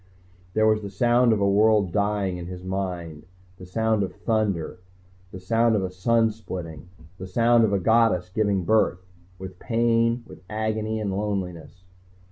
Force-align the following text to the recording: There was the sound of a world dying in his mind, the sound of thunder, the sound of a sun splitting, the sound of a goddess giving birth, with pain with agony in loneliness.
There 0.55 0.65
was 0.65 0.81
the 0.81 0.89
sound 0.89 1.31
of 1.31 1.39
a 1.39 1.47
world 1.47 1.91
dying 1.91 2.37
in 2.37 2.47
his 2.47 2.63
mind, 2.63 3.27
the 3.57 3.67
sound 3.67 4.01
of 4.01 4.15
thunder, 4.15 4.79
the 5.31 5.39
sound 5.39 5.75
of 5.75 5.83
a 5.83 5.91
sun 5.91 6.31
splitting, 6.31 6.89
the 7.19 7.27
sound 7.27 7.65
of 7.65 7.71
a 7.71 7.77
goddess 7.79 8.31
giving 8.33 8.63
birth, 8.65 9.05
with 9.37 9.59
pain 9.59 10.23
with 10.25 10.41
agony 10.49 10.99
in 10.99 11.11
loneliness. 11.11 11.83